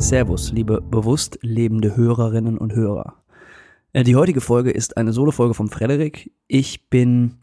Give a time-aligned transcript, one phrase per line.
[0.00, 3.22] Servus, liebe bewusst lebende Hörerinnen und Hörer.
[3.92, 6.32] Äh, die heutige Folge ist eine Solo-Folge von Frederik.
[6.48, 7.36] Ich bin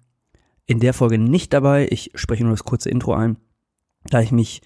[0.65, 1.87] in der Folge nicht dabei.
[1.91, 3.37] Ich spreche nur das kurze Intro ein,
[4.09, 4.61] da ich mich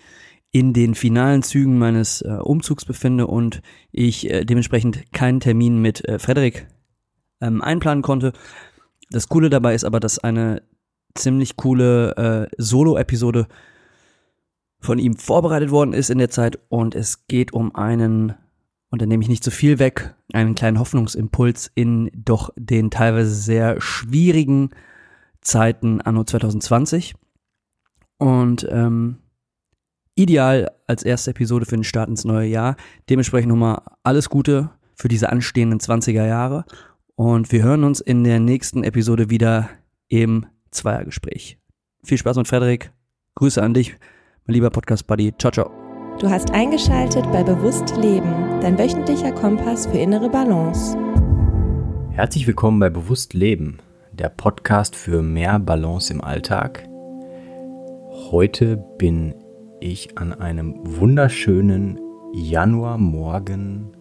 [0.51, 3.62] in den finalen Zügen meines äh, Umzugs befinde und
[3.92, 6.67] ich äh, dementsprechend keinen Termin mit äh, Frederik
[7.42, 8.31] ähm, einplanen konnte.
[9.10, 10.62] Das Coole dabei ist aber, dass eine
[11.13, 13.47] ziemlich coole äh, Solo-Episode
[14.82, 18.34] von ihm vorbereitet worden ist in der Zeit und es geht um einen,
[18.90, 23.34] und da nehme ich nicht zu viel weg, einen kleinen Hoffnungsimpuls in doch den teilweise
[23.34, 24.72] sehr schwierigen
[25.41, 27.16] Zeiten anno 2020.
[28.17, 29.17] Und ähm,
[30.16, 32.75] ideal als erste Episode für den Start ins neue Jahr.
[33.09, 36.66] Dementsprechend nochmal alles Gute für diese anstehenden 20er Jahre.
[37.16, 39.70] Und wir hören uns in der nächsten Episode wieder
[40.08, 41.58] im Zweiergespräch.
[42.03, 42.91] Viel Spaß mit Frederik.
[43.36, 43.95] Grüße an dich,
[44.48, 45.36] mein lieber Podcast-Buddy.
[45.38, 45.72] Ciao, ciao.
[46.20, 50.98] Du hast eingeschaltet bei Bewusst Leben, dein wöchentlicher Kompass für innere Balance.
[52.11, 53.78] Herzlich willkommen bei Bewusst Leben,
[54.11, 56.88] der Podcast für mehr Balance im Alltag.
[58.31, 59.36] Heute bin
[59.80, 62.00] ich an einem wunderschönen
[62.33, 63.95] Januarmorgen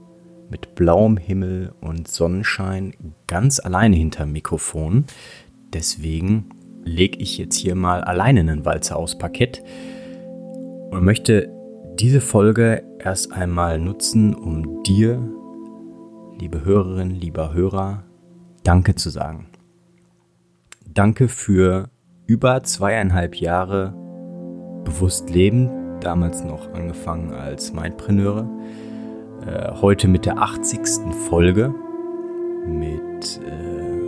[0.49, 2.95] mit blauem Himmel und Sonnenschein
[3.27, 5.05] ganz alleine hinterm Mikrofon.
[5.73, 6.49] Deswegen
[6.83, 9.63] lege ich jetzt hier mal alleine einen Walzer aufs Parkett
[10.91, 11.51] und möchte
[11.99, 15.23] diese Folge erst einmal nutzen, um dir,
[16.39, 18.05] liebe Hörerin, lieber Hörer,
[18.63, 19.47] Danke zu sagen.
[20.87, 21.89] Danke für
[22.27, 23.95] über zweieinhalb Jahre
[24.85, 28.49] bewusst leben, damals noch angefangen als Mindpreneure,
[29.47, 31.15] äh, heute mit der 80.
[31.29, 31.75] Folge,
[32.67, 34.01] mit äh,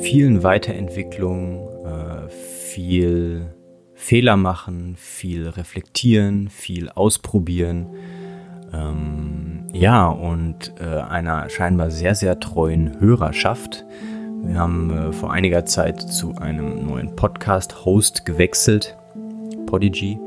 [0.00, 3.52] vielen Weiterentwicklungen, äh, viel
[3.98, 7.88] Fehler machen, viel reflektieren, viel ausprobieren.
[8.72, 13.84] Ähm, ja, und äh, einer scheinbar sehr, sehr treuen Hörerschaft.
[14.44, 18.96] Wir haben äh, vor einiger Zeit zu einem neuen Podcast-Host gewechselt,
[19.66, 20.18] Podigy.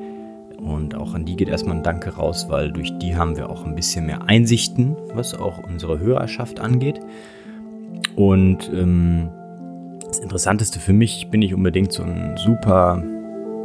[0.58, 3.66] Und auch an die geht erstmal ein Danke raus, weil durch die haben wir auch
[3.66, 7.00] ein bisschen mehr Einsichten, was auch unsere Hörerschaft angeht.
[8.18, 9.30] Und ähm,
[10.06, 13.02] das Interessanteste für mich, ich bin nicht unbedingt so ein super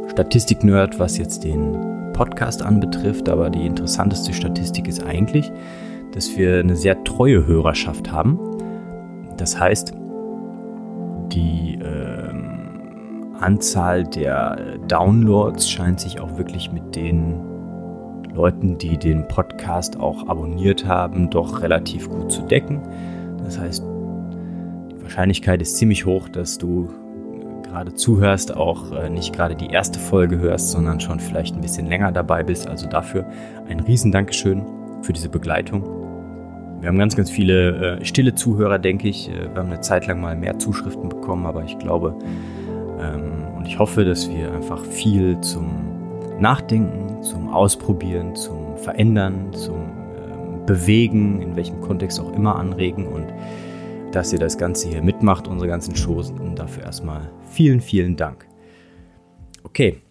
[0.07, 5.51] Statistik-Nerd, was jetzt den Podcast anbetrifft, aber die interessanteste Statistik ist eigentlich,
[6.13, 8.39] dass wir eine sehr treue Hörerschaft haben.
[9.37, 9.93] Das heißt,
[11.31, 17.35] die ähm, Anzahl der Downloads scheint sich auch wirklich mit den
[18.33, 22.81] Leuten, die den Podcast auch abonniert haben, doch relativ gut zu decken.
[23.43, 26.89] Das heißt, die Wahrscheinlichkeit ist ziemlich hoch, dass du
[27.77, 31.85] gerade zuhörst, auch äh, nicht gerade die erste Folge hörst, sondern schon vielleicht ein bisschen
[31.85, 32.67] länger dabei bist.
[32.67, 33.25] Also dafür
[33.69, 34.65] ein riesen Dankeschön
[35.03, 35.83] für diese Begleitung.
[36.79, 39.29] Wir haben ganz, ganz viele äh, stille Zuhörer, denke ich.
[39.29, 42.15] Äh, wir haben eine Zeit lang mal mehr Zuschriften bekommen, aber ich glaube
[42.99, 45.69] ähm, und ich hoffe, dass wir einfach viel zum
[46.39, 53.27] Nachdenken, zum Ausprobieren, zum Verändern, zum ähm, Bewegen, in welchem Kontext auch immer anregen und
[54.17, 56.31] dass ihr das Ganze hier mitmacht, unsere ganzen Shows.
[56.31, 58.47] Und dafür erstmal vielen, vielen Dank.
[59.61, 60.01] Okay,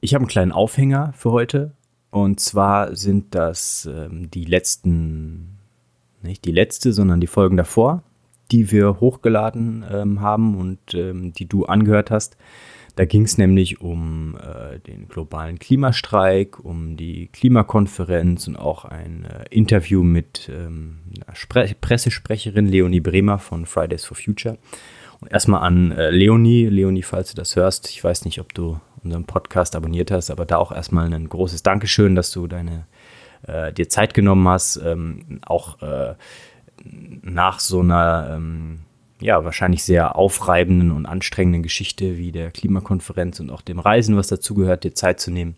[0.00, 1.72] ich habe einen kleinen Aufhänger für heute.
[2.10, 5.58] Und zwar sind das ähm, die letzten,
[6.22, 8.04] nicht die letzte, sondern die Folgen davor,
[8.52, 12.36] die wir hochgeladen ähm, haben und ähm, die du angehört hast.
[12.98, 19.24] Da ging es nämlich um äh, den globalen Klimastreik, um die Klimakonferenz und auch ein
[19.24, 24.58] äh, Interview mit ähm, einer Pressesprecherin Leonie Bremer von Fridays for Future.
[25.20, 26.64] Und erstmal an äh, Leonie.
[26.66, 30.44] Leonie, falls du das hörst, ich weiß nicht, ob du unseren Podcast abonniert hast, aber
[30.44, 32.88] da auch erstmal ein großes Dankeschön, dass du deine
[33.46, 36.16] äh, dir Zeit genommen hast, ähm, auch äh,
[37.22, 38.80] nach so einer ähm,
[39.20, 44.28] ja, wahrscheinlich sehr aufreibenden und anstrengenden Geschichte wie der Klimakonferenz und auch dem Reisen, was
[44.28, 45.56] dazugehört, dir Zeit zu nehmen,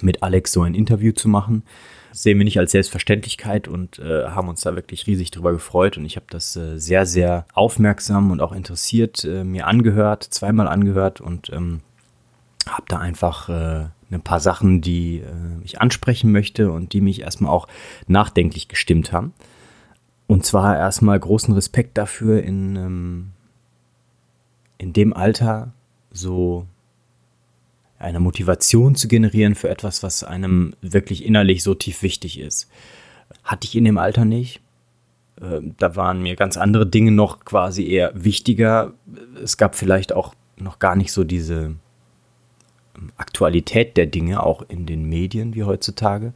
[0.00, 1.62] mit Alex so ein Interview zu machen.
[2.10, 5.98] Das sehen wir nicht als Selbstverständlichkeit und äh, haben uns da wirklich riesig drüber gefreut.
[5.98, 10.68] Und ich habe das äh, sehr, sehr aufmerksam und auch interessiert äh, mir angehört, zweimal
[10.68, 11.80] angehört und ähm,
[12.68, 17.20] habe da einfach äh, ein paar Sachen, die äh, ich ansprechen möchte und die mich
[17.20, 17.68] erstmal auch
[18.06, 19.32] nachdenklich gestimmt haben.
[20.28, 23.30] Und zwar erstmal großen Respekt dafür, in, ähm,
[24.76, 25.72] in dem Alter
[26.12, 26.66] so
[27.98, 32.70] eine Motivation zu generieren für etwas, was einem wirklich innerlich so tief wichtig ist.
[33.42, 34.60] Hatte ich in dem Alter nicht.
[35.40, 38.92] Ähm, da waren mir ganz andere Dinge noch quasi eher wichtiger.
[39.42, 41.74] Es gab vielleicht auch noch gar nicht so diese
[42.96, 46.34] ähm, Aktualität der Dinge, auch in den Medien wie heutzutage.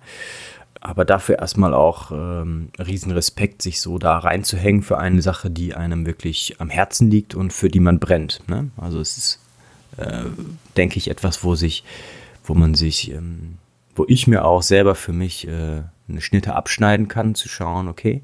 [0.85, 6.07] Aber dafür erstmal auch ähm, Riesenrespekt, sich so da reinzuhängen für eine Sache, die einem
[6.07, 8.43] wirklich am Herzen liegt und für die man brennt.
[8.49, 8.71] Ne?
[8.77, 9.41] Also es ist,
[9.97, 10.25] äh,
[10.77, 11.85] denke ich, etwas, wo sich,
[12.43, 13.59] wo man sich, ähm,
[13.95, 18.23] wo ich mir auch selber für mich äh, eine Schnitte abschneiden kann, zu schauen, okay,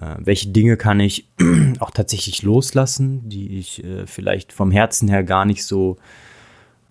[0.00, 1.28] äh, welche Dinge kann ich
[1.80, 5.98] auch tatsächlich loslassen, die ich äh, vielleicht vom Herzen her gar nicht so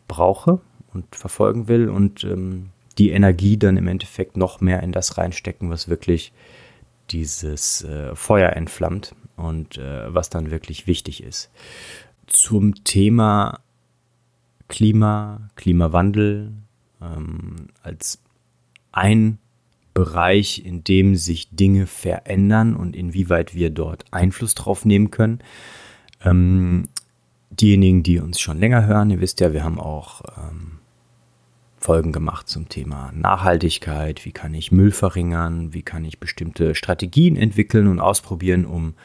[0.07, 0.61] brauche
[0.93, 2.69] und verfolgen will und ähm,
[2.99, 6.33] die Energie dann im Endeffekt noch mehr in das reinstecken, was wirklich
[7.09, 11.49] dieses äh, Feuer entflammt und äh, was dann wirklich wichtig ist.
[12.27, 13.59] Zum Thema
[14.67, 16.51] Klima, Klimawandel
[17.01, 18.21] ähm, als
[18.91, 19.39] ein
[19.93, 25.39] Bereich, in dem sich Dinge verändern und inwieweit wir dort Einfluss drauf nehmen können.
[26.23, 26.89] Ähm,
[27.49, 30.78] diejenigen, die uns schon länger hören, ihr wisst ja, wir haben auch ähm,
[31.79, 37.37] Folgen gemacht zum Thema Nachhaltigkeit, wie kann ich Müll verringern, wie kann ich bestimmte Strategien
[37.37, 38.95] entwickeln und ausprobieren, um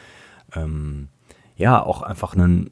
[0.55, 1.09] ähm,
[1.57, 2.71] ja auch einfach ein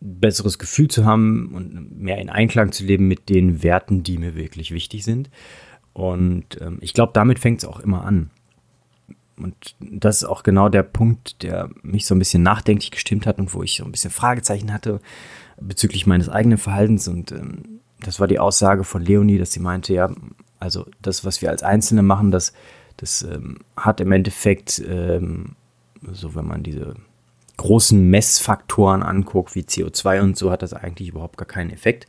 [0.00, 4.34] besseres Gefühl zu haben und mehr in Einklang zu leben mit den Werten, die mir
[4.34, 5.30] wirklich wichtig sind.
[5.92, 8.30] Und ähm, ich glaube, damit fängt es auch immer an.
[9.36, 13.38] Und das ist auch genau der Punkt, der mich so ein bisschen nachdenklich gestimmt hat
[13.38, 15.00] und wo ich so ein bisschen Fragezeichen hatte
[15.60, 19.92] bezüglich meines eigenen Verhaltens und ähm, das war die Aussage von Leonie, dass sie meinte,
[19.92, 20.10] ja,
[20.58, 22.52] also das, was wir als Einzelne machen, das,
[22.96, 25.56] das ähm, hat im Endeffekt, ähm,
[26.12, 26.94] so wenn man diese
[27.56, 32.06] großen Messfaktoren anguckt, wie CO2 und so, hat das eigentlich überhaupt gar keinen Effekt,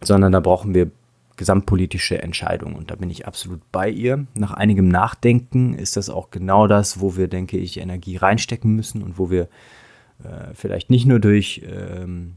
[0.00, 0.90] sondern da brauchen wir
[1.36, 2.74] gesamtpolitische Entscheidungen.
[2.74, 4.26] Und da bin ich absolut bei ihr.
[4.34, 9.02] Nach einigem Nachdenken ist das auch genau das, wo wir, denke ich, Energie reinstecken müssen
[9.02, 9.48] und wo wir
[10.22, 12.36] äh, vielleicht nicht nur durch ähm,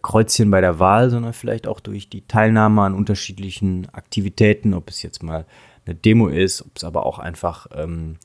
[0.00, 5.02] Kreuzchen bei der Wahl, sondern vielleicht auch durch die Teilnahme an unterschiedlichen Aktivitäten, ob es
[5.02, 5.46] jetzt mal
[5.84, 8.16] eine Demo ist, ob es aber auch einfach ähm,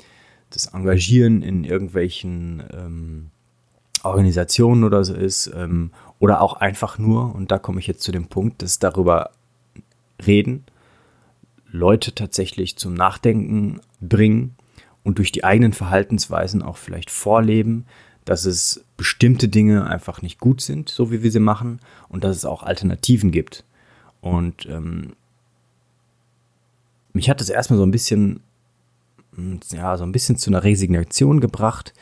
[0.49, 3.31] das Engagieren in irgendwelchen ähm,
[4.03, 8.11] Organisationen oder so ist, ähm, oder auch einfach nur, und da komme ich jetzt zu
[8.11, 9.31] dem Punkt, dass darüber
[10.25, 10.65] reden,
[11.69, 14.55] Leute tatsächlich zum Nachdenken bringen
[15.03, 17.85] und durch die eigenen Verhaltensweisen auch vielleicht vorleben,
[18.27, 21.79] dass es bestimmte Dinge einfach nicht gut sind, so wie wir sie machen,
[22.09, 23.63] und dass es auch Alternativen gibt.
[24.19, 25.13] Und ähm,
[27.13, 28.41] mich hat das erstmal so ein bisschen,
[29.33, 31.93] hm, ja, so ein bisschen zu einer Resignation gebracht,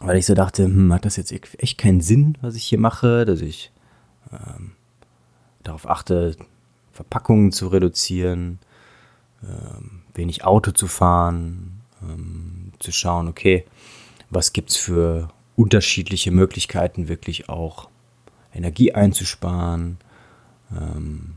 [0.00, 3.24] weil ich so dachte, hm, hat das jetzt echt keinen Sinn, was ich hier mache,
[3.24, 3.70] dass ich
[4.32, 4.72] ähm,
[5.62, 6.36] darauf achte,
[6.90, 8.58] Verpackungen zu reduzieren,
[9.44, 13.64] ähm, wenig Auto zu fahren, ähm, zu schauen, okay,
[14.30, 17.88] was gibt es für unterschiedliche Möglichkeiten, wirklich auch
[18.54, 19.98] Energie einzusparen.
[20.72, 21.34] Ähm,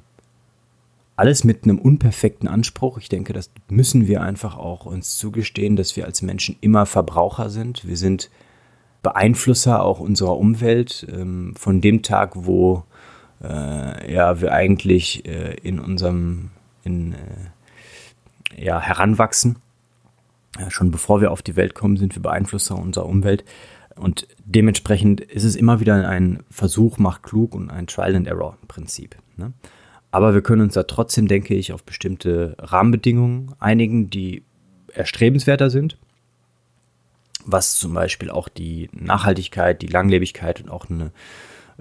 [1.15, 2.99] alles mit einem unperfekten Anspruch.
[2.99, 7.49] Ich denke, das müssen wir einfach auch uns zugestehen, dass wir als Menschen immer Verbraucher
[7.49, 7.87] sind.
[7.87, 8.29] Wir sind
[9.01, 11.07] Beeinflusser auch unserer Umwelt.
[11.11, 12.83] Ähm, von dem Tag, wo
[13.41, 16.49] äh, ja, wir eigentlich äh, in unserem
[16.83, 19.57] in, äh, ja, heranwachsen.
[20.59, 23.43] Ja, schon bevor wir auf die Welt kommen, sind wir Beeinflusser unserer Umwelt.
[23.97, 29.15] Und dementsprechend ist es immer wieder ein Versuch, macht klug und ein Trial-and-Error-Prinzip.
[29.38, 29.53] Ne?
[30.11, 34.44] Aber wir können uns da trotzdem, denke ich, auf bestimmte Rahmenbedingungen einigen, die
[34.94, 35.97] erstrebenswerter sind,
[37.45, 41.11] was zum Beispiel auch die Nachhaltigkeit, die Langlebigkeit und auch eine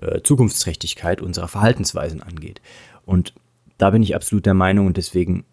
[0.00, 2.60] äh, Zukunftsträchtigkeit unserer Verhaltensweisen angeht.
[3.04, 3.34] Und
[3.78, 5.44] da bin ich absolut der Meinung und deswegen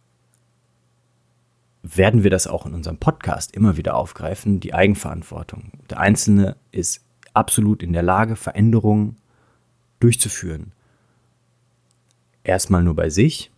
[1.84, 5.72] werden wir das auch in unserem Podcast immer wieder aufgreifen, die Eigenverantwortung.
[5.90, 9.18] Der Einzelne ist absolut in der Lage, Veränderungen
[10.00, 10.72] durchzuführen.
[12.46, 13.52] Erstmal nur bei sich,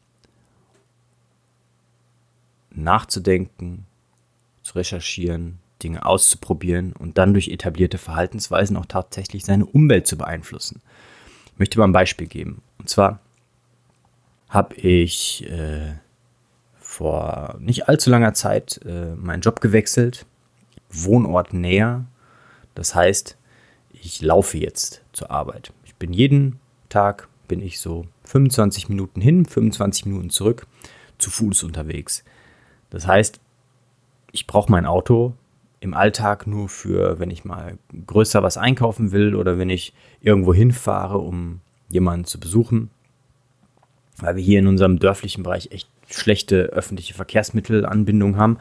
[2.72, 3.86] nachzudenken,
[4.64, 10.82] zu recherchieren, Dinge auszuprobieren und dann durch etablierte Verhaltensweisen auch tatsächlich seine Umwelt zu beeinflussen.
[11.54, 12.64] Ich möchte mal ein Beispiel geben.
[12.80, 13.20] Und zwar
[14.50, 15.96] habe ich äh,
[16.96, 20.26] vor nicht allzu langer Zeit äh, meinen Job gewechselt,
[20.90, 22.06] Wohnort näher.
[22.74, 23.38] Das heißt,
[23.92, 25.74] ich laufe jetzt zur Arbeit.
[25.84, 30.68] Ich bin jeden Tag, bin ich so 25 Minuten hin, 25 Minuten zurück,
[31.18, 32.24] zu Fuß unterwegs.
[32.92, 33.42] Das heißt,
[34.32, 35.34] ich brauche mein Auto
[35.82, 40.54] im Alltag nur für, wenn ich mal größer was einkaufen will oder wenn ich irgendwo
[40.54, 41.60] hinfahre, um
[41.90, 42.90] jemanden zu besuchen.
[44.18, 48.58] Weil wir hier in unserem dörflichen Bereich echt schlechte öffentliche Verkehrsmittelanbindung haben.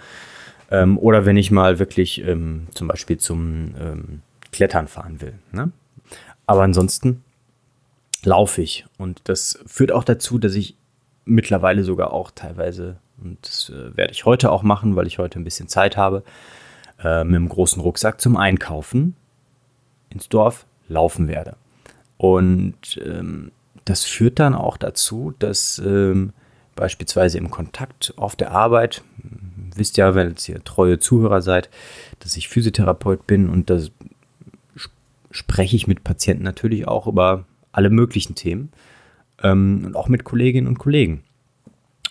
[0.70, 4.22] Ähm, oder wenn ich mal wirklich ähm, zum Beispiel zum ähm,
[4.52, 5.34] Klettern fahren will.
[5.52, 5.70] Ne?
[6.46, 7.22] Aber ansonsten
[8.24, 8.86] laufe ich.
[8.98, 10.76] Und das führt auch dazu, dass ich
[11.24, 15.38] mittlerweile sogar auch teilweise, und das äh, werde ich heute auch machen, weil ich heute
[15.38, 16.22] ein bisschen Zeit habe,
[17.02, 19.16] äh, mit einem großen Rucksack zum Einkaufen
[20.10, 21.56] ins Dorf laufen werde.
[22.16, 23.50] Und ähm,
[23.84, 26.32] das führt dann auch dazu, dass ähm,
[26.74, 29.02] beispielsweise im Kontakt auf der Arbeit,
[29.74, 31.70] wisst ja, wenn ihr treue Zuhörer seid,
[32.20, 33.80] dass ich Physiotherapeut bin und da
[35.30, 38.70] spreche ich mit Patienten natürlich auch über alle möglichen Themen
[39.42, 41.24] ähm, und auch mit Kolleginnen und Kollegen.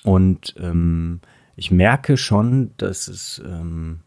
[0.04, 1.22] Und ähm,
[1.56, 4.02] ich merke schon, dass es ähm,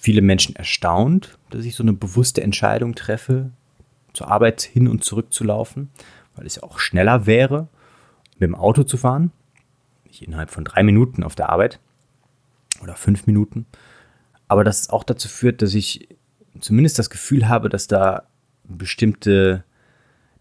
[0.00, 3.50] viele Menschen erstaunt, dass ich so eine bewusste Entscheidung treffe,
[4.12, 5.90] zur Arbeit hin und zurück zu laufen,
[6.34, 7.68] weil es ja auch schneller wäre,
[8.40, 9.30] mit dem Auto zu fahren.
[10.04, 11.78] Ich innerhalb von drei Minuten auf der Arbeit
[12.82, 13.66] oder fünf Minuten.
[14.48, 16.08] Aber dass es auch dazu führt, dass ich
[16.60, 18.24] zumindest das Gefühl habe, dass da
[18.64, 19.64] bestimmte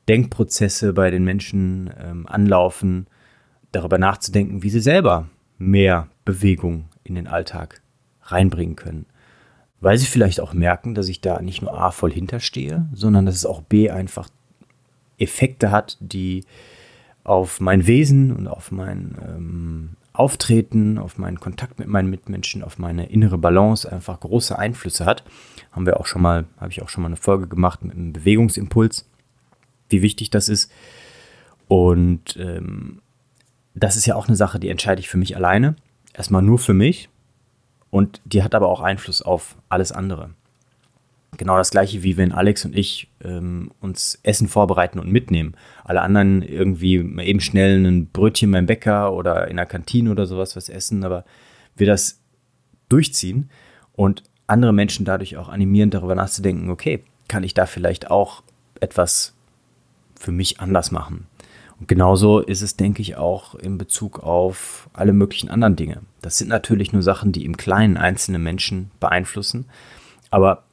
[0.07, 3.07] Denkprozesse bei den Menschen ähm, anlaufen,
[3.71, 5.29] darüber nachzudenken, wie sie selber
[5.59, 7.81] mehr Bewegung in den Alltag
[8.23, 9.05] reinbringen können
[9.81, 13.35] weil sie vielleicht auch merken, dass ich da nicht nur A voll hinterstehe, sondern dass
[13.35, 14.29] es auch B einfach
[15.17, 16.43] Effekte hat, die
[17.23, 22.77] auf mein Wesen und auf mein ähm, Auftreten, auf meinen Kontakt mit meinen Mitmenschen, auf
[22.77, 25.23] meine innere Balance einfach große Einflüsse hat.
[25.71, 28.13] Haben wir auch schon mal, habe ich auch schon mal eine Folge gemacht mit einem
[28.13, 29.07] Bewegungsimpuls,
[29.89, 30.71] wie wichtig das ist.
[31.67, 33.01] Und ähm,
[33.75, 35.75] das ist ja auch eine Sache, die entscheide ich für mich alleine.
[36.13, 37.09] Erstmal nur für mich,
[37.91, 40.31] und die hat aber auch Einfluss auf alles andere.
[41.37, 45.55] Genau das gleiche wie wenn Alex und ich ähm, uns Essen vorbereiten und mitnehmen.
[45.83, 50.25] Alle anderen irgendwie mal eben schnell ein Brötchen beim Bäcker oder in der Kantine oder
[50.25, 51.25] sowas was essen, aber
[51.75, 52.19] wir das
[52.89, 53.49] durchziehen
[53.93, 58.43] und andere Menschen dadurch auch animieren, darüber nachzudenken, okay, kann ich da vielleicht auch
[58.79, 59.35] etwas
[60.15, 61.27] für mich anders machen?
[61.79, 66.01] Und genauso ist es, denke ich, auch in Bezug auf alle möglichen anderen Dinge.
[66.21, 69.65] Das sind natürlich nur Sachen, die im Kleinen einzelne Menschen beeinflussen.
[70.29, 70.63] Aber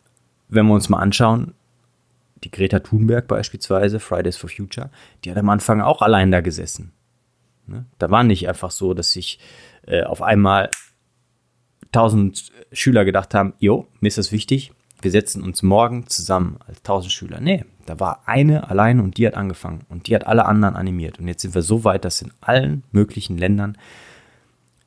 [0.49, 1.55] wenn wir uns mal anschauen,
[2.45, 4.91] die Greta Thunberg beispielsweise, Fridays for Future,
[5.25, 6.93] die hat am Anfang auch allein da gesessen.
[7.67, 7.87] Ne?
[7.99, 9.39] Da war nicht einfach so, dass sich
[9.87, 10.71] äh, auf einmal
[11.93, 14.73] tausend Schüler gedacht haben, jo, mir ist das wichtig,
[15.03, 17.41] wir setzen uns morgen zusammen als tausend Schüler.
[17.41, 21.19] Nee, da war eine allein und die hat angefangen und die hat alle anderen animiert.
[21.19, 23.77] Und jetzt sind wir so weit, dass in allen möglichen Ländern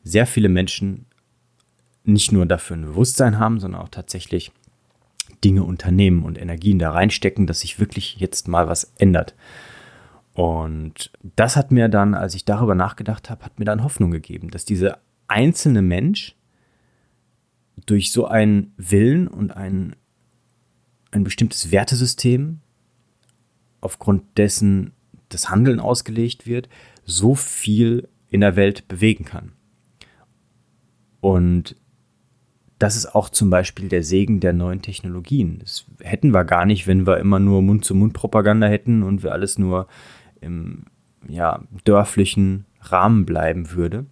[0.03, 1.05] sehr viele Menschen
[2.03, 4.51] nicht nur dafür ein Bewusstsein haben, sondern auch tatsächlich
[5.43, 9.35] Dinge unternehmen und Energien da reinstecken, dass sich wirklich jetzt mal was ändert.
[10.33, 14.49] Und das hat mir dann, als ich darüber nachgedacht habe, hat mir dann Hoffnung gegeben,
[14.51, 16.35] dass dieser einzelne Mensch
[17.85, 19.95] durch so einen Willen und ein,
[21.11, 22.59] ein bestimmtes Wertesystem,
[23.81, 24.93] aufgrund dessen
[25.29, 26.69] das Handeln ausgelegt wird,
[27.05, 29.53] so viel in der Welt bewegen kann.
[31.21, 31.75] Und
[32.79, 35.59] das ist auch zum Beispiel der Segen der neuen Technologien.
[35.59, 39.87] Das hätten wir gar nicht, wenn wir immer nur Mund-zu-Mund-Propaganda hätten und wir alles nur
[40.41, 40.85] im
[41.27, 44.05] ja, dörflichen Rahmen bleiben würde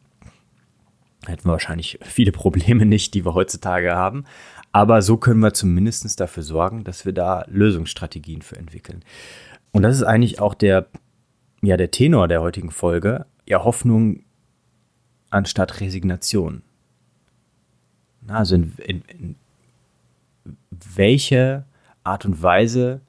[1.28, 4.26] hätten wir wahrscheinlich viele Probleme nicht, die wir heutzutage haben.
[4.72, 9.04] Aber so können wir zumindest dafür sorgen, dass wir da Lösungsstrategien für entwickeln.
[9.72, 10.88] Und das ist eigentlich auch der,
[11.62, 13.26] ja, der Tenor der heutigen Folge.
[13.48, 14.24] Ja, Hoffnung
[15.30, 16.62] anstatt Resignation.
[18.28, 19.36] Also in, in, in
[20.96, 21.66] welche
[22.04, 23.02] Art und Weise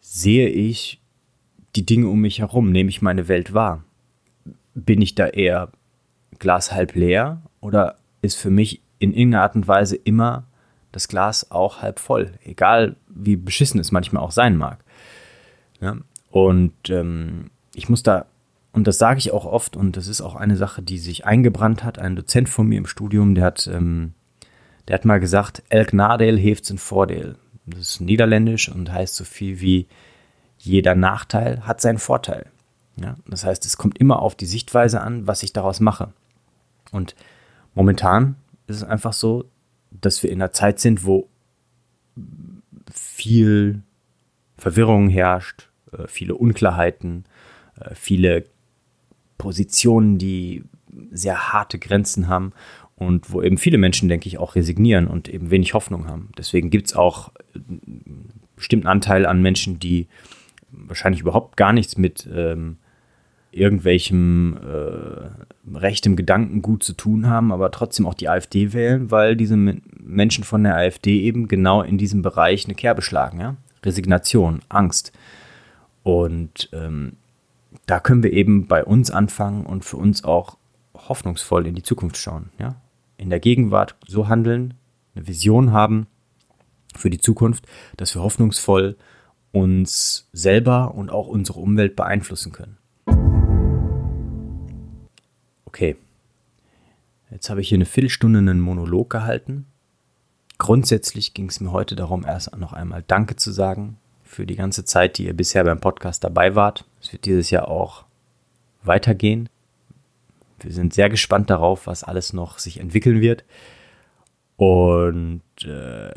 [0.00, 1.00] sehe ich
[1.76, 2.70] die Dinge um mich herum?
[2.70, 3.84] Nehme ich meine Welt wahr?
[4.74, 5.70] Bin ich da eher
[6.38, 10.44] Glas halb leer oder ist für mich in irgendeiner Art und Weise immer
[10.92, 14.82] das Glas auch halb voll, egal wie beschissen es manchmal auch sein mag.
[15.80, 15.96] Ja?
[16.30, 18.26] Und ähm, ich muss da,
[18.72, 21.84] und das sage ich auch oft, und das ist auch eine Sache, die sich eingebrannt
[21.84, 24.12] hat, ein Dozent von mir im Studium, der hat, ähm,
[24.86, 27.36] der hat mal gesagt, Elk Nadel heeft ein Vordeel.
[27.66, 29.86] Das ist niederländisch und heißt so viel wie
[30.58, 32.46] jeder Nachteil hat seinen Vorteil.
[32.96, 33.16] Ja?
[33.26, 36.12] Das heißt, es kommt immer auf die Sichtweise an, was ich daraus mache.
[36.90, 37.14] Und
[37.74, 39.44] momentan ist es einfach so,
[39.90, 41.28] dass wir in einer Zeit sind, wo
[42.92, 43.82] viel
[44.56, 47.24] Verwirrung herrscht, äh, viele Unklarheiten,
[47.80, 48.44] äh, viele
[49.38, 50.64] Positionen, die
[51.10, 52.52] sehr harte Grenzen haben
[52.96, 56.30] und wo eben viele Menschen, denke ich, auch resignieren und eben wenig Hoffnung haben.
[56.36, 60.08] Deswegen gibt es auch einen bestimmten Anteil an Menschen, die
[60.70, 62.78] wahrscheinlich überhaupt gar nichts mit ähm,
[63.50, 69.56] irgendwelchem äh, rechtem Gedankengut zu tun haben, aber trotzdem auch die AfD wählen, weil diese
[69.56, 73.40] Menschen von der AfD eben genau in diesem Bereich eine Kerbe schlagen.
[73.40, 73.56] Ja?
[73.84, 75.12] Resignation, Angst.
[76.02, 77.12] Und ähm,
[77.88, 80.58] da können wir eben bei uns anfangen und für uns auch
[80.94, 82.50] hoffnungsvoll in die Zukunft schauen.
[82.58, 82.76] Ja?
[83.16, 84.74] In der Gegenwart so handeln,
[85.14, 86.06] eine Vision haben
[86.94, 87.66] für die Zukunft,
[87.96, 88.96] dass wir hoffnungsvoll
[89.52, 92.76] uns selber und auch unsere Umwelt beeinflussen können.
[95.64, 95.96] Okay,
[97.30, 99.64] jetzt habe ich hier eine Viertelstunde einen Monolog gehalten.
[100.58, 103.96] Grundsätzlich ging es mir heute darum, erst noch einmal Danke zu sagen
[104.28, 106.84] für die ganze Zeit, die ihr bisher beim Podcast dabei wart.
[107.00, 108.04] Es wird dieses Jahr auch
[108.82, 109.48] weitergehen.
[110.60, 113.44] Wir sind sehr gespannt darauf, was alles noch sich entwickeln wird.
[114.56, 116.12] Und äh,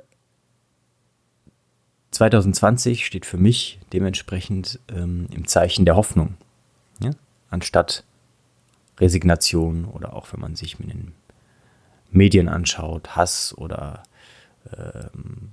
[2.12, 6.36] 2020 steht für mich dementsprechend ähm, im Zeichen der Hoffnung.
[7.02, 7.12] Ja?
[7.50, 8.04] Anstatt
[9.00, 11.14] Resignation oder auch wenn man sich mit den
[12.12, 14.04] Medien anschaut, Hass oder
[14.76, 15.52] ähm,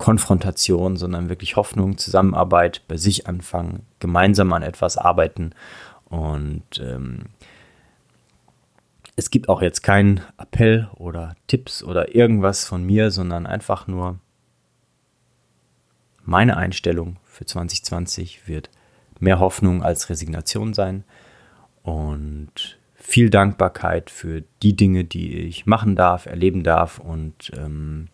[0.00, 5.50] Konfrontation, sondern wirklich Hoffnung, Zusammenarbeit, bei sich anfangen, gemeinsam an etwas arbeiten.
[6.06, 7.26] Und ähm,
[9.14, 14.18] es gibt auch jetzt keinen Appell oder Tipps oder irgendwas von mir, sondern einfach nur
[16.24, 18.70] meine Einstellung für 2020 wird
[19.18, 21.04] mehr Hoffnung als Resignation sein
[21.82, 28.08] und viel Dankbarkeit für die Dinge, die ich machen darf, erleben darf und ähm,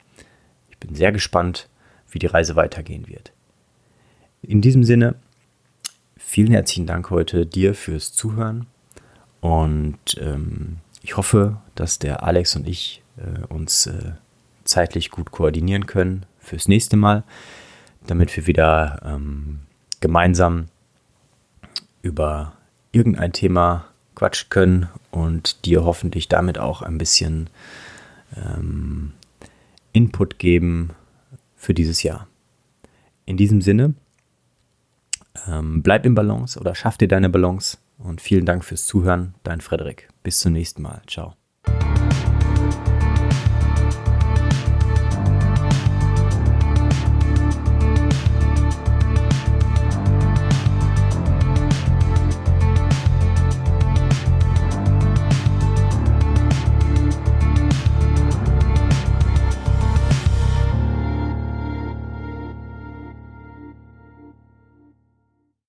[0.69, 1.69] ich bin sehr gespannt,
[2.17, 3.31] wie die Reise weitergehen wird.
[4.41, 5.17] In diesem Sinne,
[6.17, 8.65] vielen herzlichen Dank heute dir fürs Zuhören
[9.43, 14.13] und ähm, ich hoffe, dass der Alex und ich äh, uns äh,
[14.65, 17.23] zeitlich gut koordinieren können fürs nächste Mal,
[18.07, 19.61] damit wir wieder ähm,
[20.01, 20.69] gemeinsam
[22.01, 22.55] über
[22.93, 27.51] irgendein Thema quatschen können und dir hoffentlich damit auch ein bisschen
[28.35, 29.13] ähm,
[29.93, 30.95] Input geben
[31.67, 32.29] für dieses Jahr.
[33.25, 33.95] In diesem Sinne,
[35.49, 39.61] ähm, bleib im Balance oder schaff dir deine Balance und vielen Dank fürs Zuhören, dein
[39.61, 40.09] Frederik.
[40.23, 41.03] Bis zum nächsten Mal.
[41.09, 41.35] Ciao.